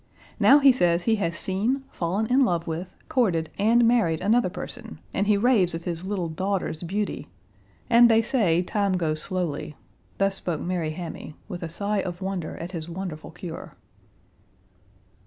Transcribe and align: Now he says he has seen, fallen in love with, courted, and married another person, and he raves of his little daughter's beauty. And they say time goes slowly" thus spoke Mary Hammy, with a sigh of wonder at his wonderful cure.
Now 0.39 0.57
he 0.57 0.71
says 0.71 1.03
he 1.03 1.17
has 1.17 1.37
seen, 1.37 1.83
fallen 1.91 2.25
in 2.25 2.43
love 2.43 2.65
with, 2.65 2.91
courted, 3.07 3.51
and 3.59 3.87
married 3.87 4.19
another 4.19 4.49
person, 4.49 4.97
and 5.13 5.27
he 5.27 5.37
raves 5.37 5.75
of 5.75 5.83
his 5.83 6.03
little 6.03 6.27
daughter's 6.27 6.81
beauty. 6.81 7.27
And 7.87 8.09
they 8.09 8.23
say 8.23 8.63
time 8.63 8.93
goes 8.93 9.21
slowly" 9.21 9.75
thus 10.17 10.37
spoke 10.37 10.59
Mary 10.61 10.89
Hammy, 10.93 11.35
with 11.47 11.61
a 11.61 11.69
sigh 11.69 11.99
of 12.01 12.19
wonder 12.19 12.57
at 12.57 12.71
his 12.71 12.89
wonderful 12.89 13.29
cure. 13.29 13.75